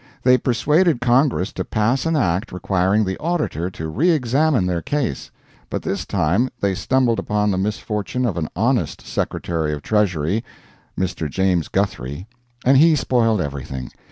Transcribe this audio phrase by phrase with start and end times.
[0.23, 5.29] They persuaded Congress to pass an act requiring the Auditor to re examine their case.
[5.69, 10.43] But this time they stumbled upon the misfortune of an honest Secretary of the Treasury
[10.99, 11.29] (Mr.
[11.29, 12.25] James Guthrie),
[12.65, 13.91] and he spoiled everything.